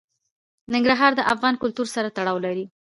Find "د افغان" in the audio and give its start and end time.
1.15-1.55